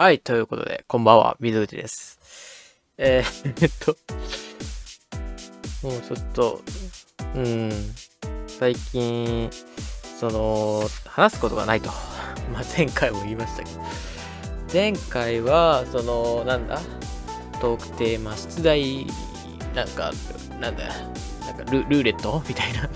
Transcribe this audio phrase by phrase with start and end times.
[0.00, 2.20] はい、ということで、こんばんは、水内です。
[2.98, 3.96] えー、 えっと、
[5.82, 6.62] もうちょっと、
[7.34, 7.72] うん、
[8.46, 9.50] 最近、
[10.20, 11.90] その、話すことがないと。
[12.54, 13.80] まあ、前回も言いましたけど、
[14.72, 16.80] 前回は、その、なんだ、
[17.60, 19.04] トークテーマ、出題、
[19.74, 20.12] なんか、
[20.60, 20.84] なんだ、
[21.44, 22.40] なんかルルーレット？
[22.46, 22.88] みたいな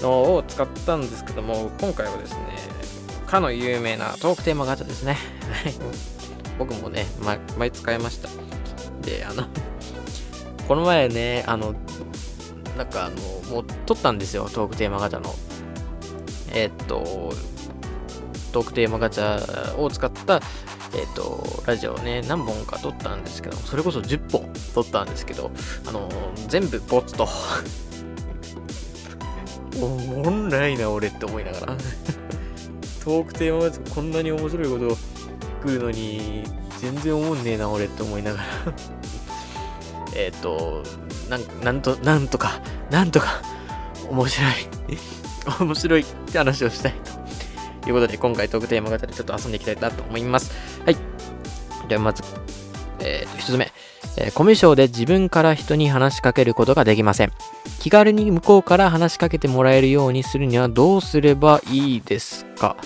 [0.00, 2.38] のを使ったんですけども、今回はですね、
[3.26, 5.18] かの有名なトークテーマガチャですね。
[5.52, 6.17] はい
[6.58, 8.28] 僕もね、前、前使いました。
[9.02, 9.44] で、あの、
[10.66, 11.74] この前ね、あの、
[12.76, 13.16] なんかあの、
[13.54, 15.34] もう撮ったんですよ、トークテーマガチャの。
[16.52, 17.32] えっと、
[18.52, 20.40] トークテーマガチャを使った、
[20.94, 25.50] えっと、ラジオをね、何本か撮ったんですけど、それこそ10本撮ったんですけど、
[25.86, 26.08] あの、
[26.48, 27.28] 全部ボツと。
[29.80, 31.76] おもんないな、俺って思いながら。
[33.04, 34.96] トークテーマガチャこんなに面白いことを
[35.58, 36.44] 来るのに
[36.78, 38.44] 全然思んねえな俺って思いながら。
[40.16, 40.82] えっと
[41.28, 41.36] な
[41.72, 43.42] んとなんとかなんとか
[44.08, 44.52] 面白い。
[45.60, 46.94] 面白いって話をしたい
[47.82, 47.88] と。
[47.88, 50.52] いうことで今回トークテーマ型でちょっと遊んでいきたいなと思います。
[50.84, 50.96] はい。
[51.88, 52.22] ではまず
[53.00, 53.72] えー、と1つ目、
[54.16, 57.32] えコミュ障で自分から人に話しかけることができません。
[57.78, 62.76] 気軽に向こうから話しかけてもらえるようにするにはどうすればいいですか？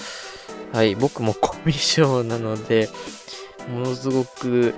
[0.72, 2.88] はい、僕もコミュ障なので、
[3.68, 4.74] ものすごく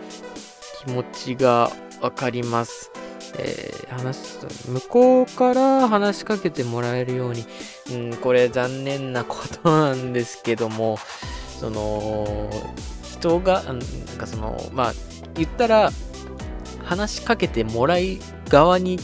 [0.85, 1.71] 気持ちが
[2.01, 2.91] わかります。
[3.39, 7.47] えー話す向こうから話しかけてもらえるように、
[7.93, 10.99] うん、これ残念なことなんですけども、
[11.61, 12.51] その、
[13.05, 13.81] 人が、なん
[14.19, 14.95] かその、まあ、
[15.35, 15.91] 言ったら、
[16.83, 18.99] 話しかけてもらい側に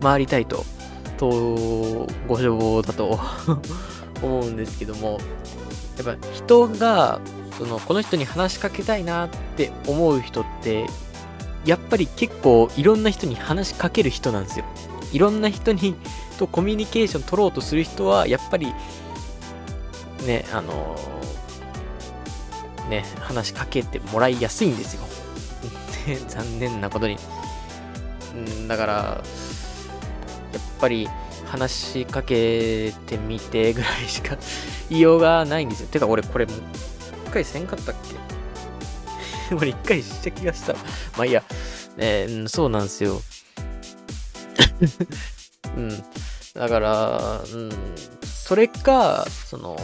[0.00, 0.64] 回りたいと、
[1.18, 3.18] と、ご所望だと
[4.22, 5.18] 思うんですけども、
[5.96, 7.20] やっぱ人が
[7.58, 10.86] そのこの人に話しかけたいなって思う人って
[11.64, 14.64] やっぱり結構いろんな人に話しかける人なんですよ。
[15.12, 15.94] いろんな人に
[16.38, 18.72] とコミュニケーション取ろうとする人はやっぱり
[20.26, 20.96] ねあの
[22.90, 25.02] ね話しかけてもらいやすいんですよ。
[26.28, 27.18] 残念なことに。
[28.34, 29.22] うんだから
[30.56, 31.08] やっぱり
[31.46, 34.36] 話しかけてみてぐらいしか
[34.90, 35.88] 言 いようがないんですよ。
[35.88, 36.56] てか俺これもう
[37.28, 37.94] 一回せんかったっ
[39.48, 39.54] け？
[39.54, 40.72] 俺一回した気がした。
[40.72, 40.80] ま
[41.20, 41.42] あいいや。
[41.98, 43.22] えーそうなんですよ。
[45.76, 46.04] うん。
[46.54, 47.70] だから、うん。
[48.24, 49.78] それか、その、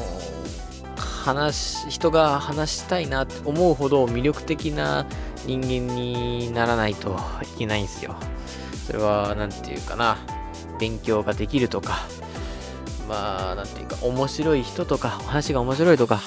[0.97, 5.06] 話、人が話したいなって思うほど魅力的な
[5.47, 7.19] 人間にならないと
[7.54, 8.15] いけないんですよ。
[8.87, 10.19] それは、なんていうかな。
[10.82, 12.00] 勉強ができるとか、
[13.09, 16.20] まあ、なんていうか、面白い人とか、お話が面白いとか、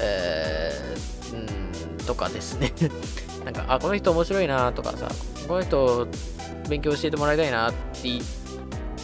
[0.00, 2.72] えー、うん、とかですね。
[3.44, 5.08] なんか、あ、この人面白いなとかさ、
[5.48, 6.06] この人
[6.68, 8.08] 勉強教えてもらいたいなって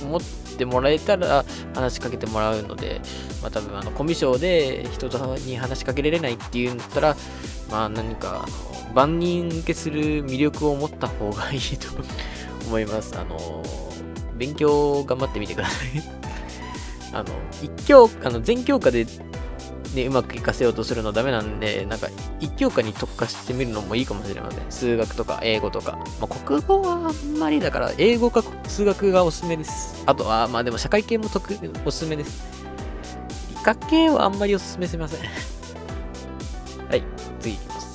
[0.04, 0.20] 思っ
[0.56, 1.44] てもらえたら
[1.75, 3.00] 話しかけてもらうので、
[3.42, 7.16] まあ多分、あの、コミュ障で人とに話しかけられないっていうんだったら、
[7.72, 8.47] まあ何か、
[8.94, 11.88] 万人受けする魅力を持った方がいいと
[12.69, 13.19] 思います。
[13.19, 13.89] あの、
[14.40, 15.88] 勉強頑張ってみてください。
[17.12, 17.26] あの、
[17.62, 19.06] 一教、あの、全教科で、
[19.94, 22.08] ね、うまく活かせようとするのはダメなんで、なんか、
[22.40, 24.60] 一教科に特化してみるのもいいかもしれません。
[24.70, 25.98] 数学とか英語とか。
[26.20, 30.02] まあ、国語はあんまりだから、英語か数学がおすすめです。
[30.06, 32.42] あとは、まあでも社会系も得おすすめです。
[33.50, 35.20] 理科系はあんまりおすすめしません。
[36.88, 37.02] はい、
[37.40, 37.90] 次いきます。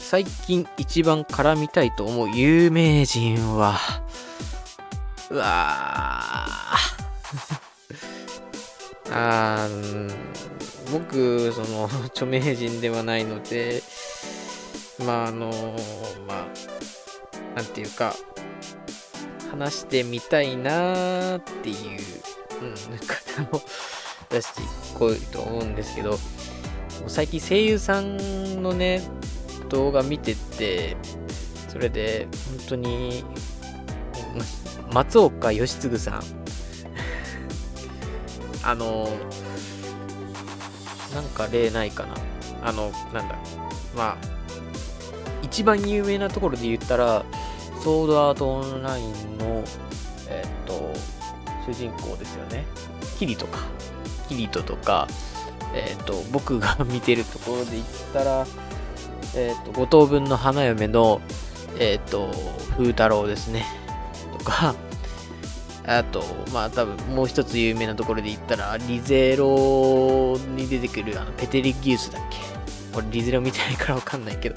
[0.00, 4.01] 最近一番絡みたいと思う有名人は、
[5.32, 7.02] うわー。
[9.10, 10.14] あー
[10.92, 13.82] 僕、その、 著名人ではないので、
[15.06, 15.50] まあ、あの、
[16.28, 16.46] ま
[17.54, 18.14] あ、なんていうか、
[19.50, 22.00] 話してみたいなーっていう、
[22.60, 23.62] うん、方を
[24.28, 24.60] 出して
[24.98, 26.18] こうと思うんですけど、
[27.06, 29.02] 最近声優さんのね、
[29.70, 30.94] 動画見てて、
[31.68, 32.28] それで、
[32.58, 33.24] 本当に、
[34.92, 36.22] 松岡義嗣さん。
[38.62, 39.08] あの、
[41.14, 42.14] なんか例ないかな。
[42.62, 43.34] あの、なんだ。
[43.96, 44.16] まあ、
[45.42, 47.24] 一番有名なところで言ったら、
[47.82, 49.64] ソードアートオンラインの、
[50.28, 50.92] えっと、
[51.66, 52.64] 主人公ですよね。
[53.18, 53.58] キリトか。
[54.28, 55.08] キリトとか、
[55.74, 58.46] えっと、僕が見てるところで言ったら、
[59.34, 61.20] えっと、五等分の花嫁の、
[61.78, 62.28] えっと、
[62.76, 63.64] 風太郎ですね。
[64.42, 64.74] か、
[65.86, 66.22] あと、
[66.52, 72.38] まあ多分もう一つ有名なところで言ったら、リゼロに出てくるあのペテリギウスだっけ？
[72.96, 74.56] 俺リズレを見てないからわかんないけど。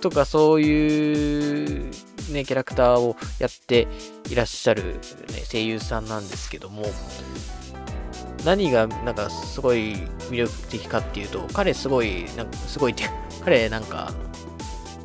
[0.00, 1.90] とかそういう
[2.30, 3.88] ね、キャラクターをやって
[4.30, 5.00] いらっしゃる、ね、
[5.50, 6.84] 声優さんなんですけども、
[8.44, 9.94] 何がなんかすごい
[10.30, 13.04] 魅力的かっていうと、彼すごい、なんかすごいって、
[13.44, 14.12] 彼なんか、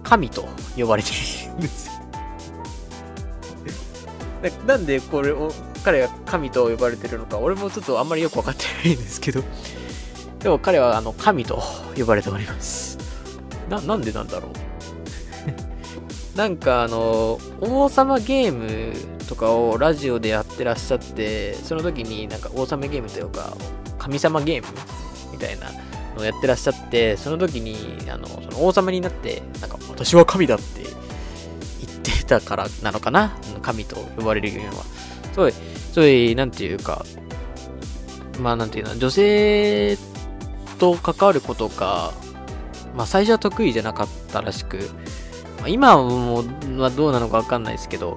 [0.03, 1.13] 神と呼ばれてい
[1.47, 1.92] るんですよ。
[4.65, 5.53] なんでこれを、
[5.83, 9.43] 彼が神と呼ばれてるのか、俺もちょっとあんまりよくわかってないんですけど、
[10.39, 11.61] でも彼はあの神と
[11.97, 12.97] 呼ばれております。
[13.69, 14.51] な、なんでなんだろう？
[16.37, 18.93] なんかあの、王様ゲーム
[19.27, 23.55] とかをラジオでやってらっしゃって、その時になんか王様ゲームというか、
[23.97, 24.67] 神様ゲーム
[25.31, 25.71] みたいな
[26.15, 30.81] のをやってらっしゃって、その時に、あの、その王様になって、なんか私は神だって
[32.39, 33.37] たからなのかな？
[33.61, 34.83] 神と呼ばれるようは。
[35.33, 37.05] すごい、すごい、なんていうか、
[38.39, 39.97] まあなんていうの、女性
[40.79, 42.13] と関わることが、
[42.95, 44.77] まあ最初は得意じゃなかったらしく、
[45.59, 48.15] まあ、今はどうなのかわかんないですけど、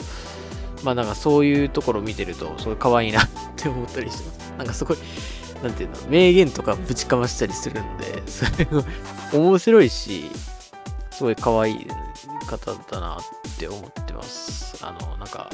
[0.82, 4.52] まあなんかそういうところを見てると、すごい可愛いなって思ったりしてます。
[4.58, 4.96] なんかすごい、
[5.62, 8.84] なんていうの、名言とかぶちかましたりするんで、 それが
[9.32, 10.30] 面白いし、
[11.10, 11.86] すごい可愛い
[12.46, 14.84] 方だなって思ってます。
[14.84, 15.50] あの、なんか、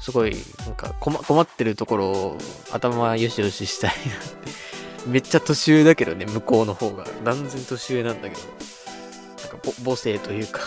[0.00, 0.36] すごい、
[0.66, 2.38] なんか困ってるところを
[2.72, 4.64] 頭よしよししたいなって。
[5.06, 7.04] めっちゃ年上だけどね、向こうの方が。
[7.24, 8.42] 断然年上なんだけど。
[8.42, 10.60] なんか母性というか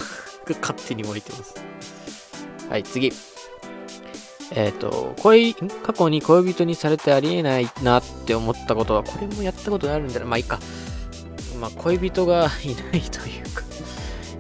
[0.62, 1.56] 勝手に置いてます。
[2.70, 3.12] はい、次。
[4.52, 10.26] えっ、ー、と、恋、過去に恋人にされてありえないなって思ったことは、これもやったことあるんだな。
[10.26, 10.60] まあいいか。
[11.60, 13.64] まあ恋人がいないというか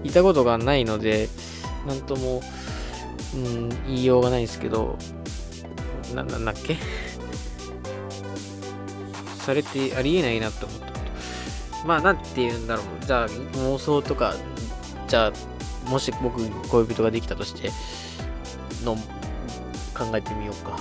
[0.04, 1.30] いたことがないので、
[1.88, 2.42] なんとも、
[3.34, 4.98] うん、言いようがないですけど、
[6.16, 6.78] な、なんだっけ？
[9.40, 11.88] されてありえないなって思ったこと。
[11.88, 12.86] まあ、なんて言うんだろう。
[13.06, 14.36] じゃあ、妄想とか、
[15.08, 17.72] じゃあ、もし僕恋人ができたとして
[18.84, 18.96] の
[19.94, 20.78] 考えてみようか。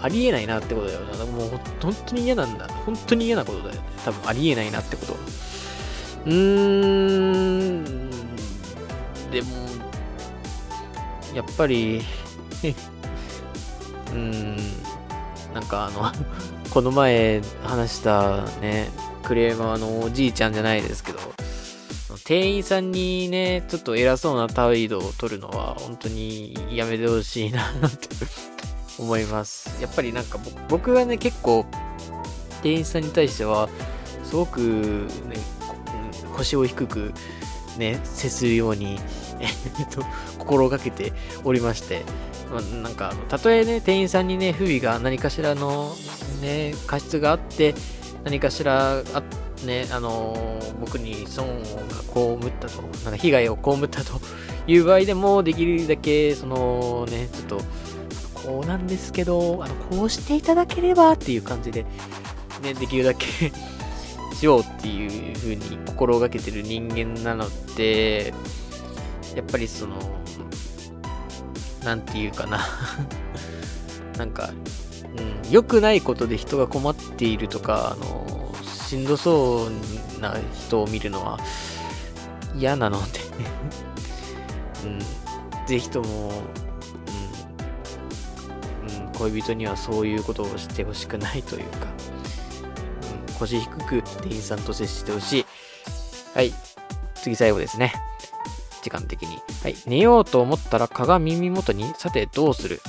[0.00, 1.24] ありえないなってことだよな。
[1.26, 1.50] もう
[1.80, 2.66] 本当に嫌なんだ。
[2.86, 3.80] 本当に嫌なことだよね。
[4.04, 5.16] 多分ありえないなってこと。
[6.26, 7.45] うーん。
[9.30, 9.48] でも、
[11.34, 12.02] やっぱり
[14.12, 14.56] うん。
[15.56, 16.12] なんかあの
[16.70, 18.90] この前話したね、
[19.22, 21.18] クレーマーのおじいちゃんじゃないですけど、
[22.24, 28.08] 店員さんにね、ちょっと偉そうな態度を取るのは、本当にやめてほしいなって
[28.98, 29.80] 思います。
[29.80, 30.38] やっぱりなんか
[30.68, 31.64] 僕はね、結構、
[32.62, 33.70] 店員さんに対しては、
[34.22, 35.36] すごく、ね、
[36.36, 37.14] 腰を低く、
[37.78, 38.98] ね、接するように、
[39.40, 40.02] えっと、
[40.38, 41.12] 心がけて
[41.44, 42.04] おりまして、
[42.50, 45.96] まあ、なんか、たとえね、店員さんにね、不備が何かしらの、
[46.40, 47.74] ね、過失があって、
[48.24, 49.22] 何かしらあ、
[49.64, 51.68] ね、あのー、僕に損が
[52.12, 54.20] 被ったと、なんか被害を被ったと
[54.66, 57.60] いう場合でも、できるだけ、そのね、ちょっと、
[58.34, 61.84] こうなんですけど、あの、こうしていただければっていう感じで、
[62.62, 63.26] ね、できるだけ
[64.36, 68.34] しようっていう風に心がけてる人間なので、
[69.34, 69.96] やっぱりその、
[71.82, 72.60] なんていうかな。
[74.18, 74.50] なんか、
[75.16, 81.38] うん、良くないことで人が困っているとか、あのしんどそうな人を見るのは
[82.54, 83.20] 嫌なので。
[84.84, 86.30] うん、ぜひとも、
[88.84, 91.86] うん、うん、恋人にはそういうことをしてほしくないというか、
[93.38, 95.46] 腰低く店員さんと接してほしい。
[96.34, 96.52] はい、
[97.14, 97.94] 次最後ですね。
[98.82, 99.38] 時間的に。
[99.62, 102.80] はい、寝ようと思ったら鏡耳元に、さてどうする？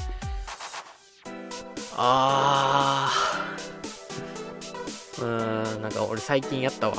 [1.95, 5.23] あー。
[5.23, 6.95] うーん、なんか俺最近やったわ。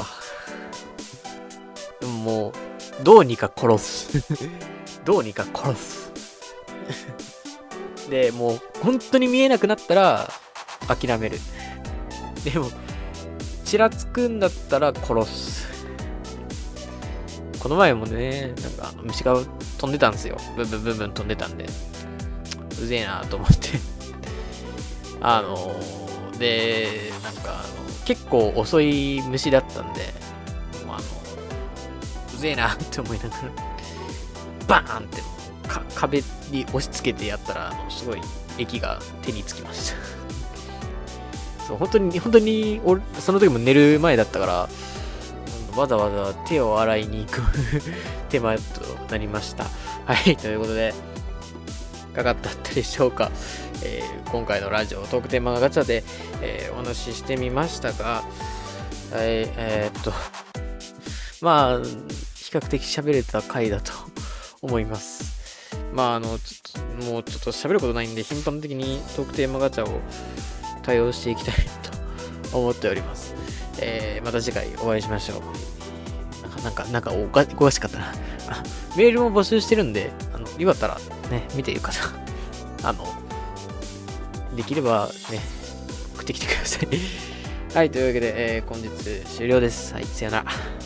[2.01, 2.53] でももう、
[3.05, 4.25] どうにか殺す。
[5.05, 6.13] どうにか殺す。
[8.11, 10.33] で、もう、本当に見えなくなったら、
[10.89, 11.39] 諦める。
[12.43, 12.71] でも、
[13.69, 15.69] ちらつくんだったら殺す。
[17.59, 19.35] この前もね、なんか虫が
[19.77, 20.39] 飛んでたんですよ。
[20.57, 21.67] ブンブンブンブン飛んでたんで。
[22.71, 23.73] うぜえなと思って
[25.21, 30.15] あのー、で、なんかあの、結構遅い虫だったんで、
[30.87, 31.05] もうあの、
[32.35, 33.43] うぜえなって思いながら、
[34.67, 35.23] バーンって
[35.95, 38.21] 壁に押し付けてやったら、あの、すごい
[38.57, 40.18] 液が手につきました
[41.69, 44.69] そう、本当に、本当に、俺、その時も寝る前だったから、
[45.77, 47.43] わざわざ手を洗いに行く
[48.31, 48.61] 手間と
[49.11, 49.65] なりました。
[50.07, 50.95] はい、ということで、
[52.11, 53.31] いかがだったでしょうか？
[53.83, 56.03] えー、今回のラジオトークテーマガチャで、
[56.41, 58.25] えー、お話ししてみましたが、
[59.13, 59.25] はい、
[59.57, 60.13] えー、っと、
[61.43, 63.93] まあ、比較的喋れた回だと
[64.63, 65.39] 思います。
[65.93, 70.01] まあ、あの、ちょっと、もうちょっと喋ることないんで、頻繁的にトークテーマガチャを
[70.89, 71.55] 対応していきたい
[72.51, 73.35] と思っております。
[73.79, 75.43] えー、また次回お会いしましょ
[76.61, 76.63] う。
[76.65, 78.15] なんか、なんか、おか、おかしかったな。
[78.97, 80.99] メールも募集してるんで、あの、よかったら
[81.31, 81.93] ね、見てるか
[82.83, 82.89] な。
[82.89, 83.07] あの、
[84.57, 85.41] できればね、
[86.15, 86.89] 送ってきてください
[87.77, 88.89] はい、というわけで、えー、本日
[89.37, 89.93] 終了です。
[89.93, 90.78] はい、さよなら。